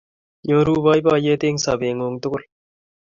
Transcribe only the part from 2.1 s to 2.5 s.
tugul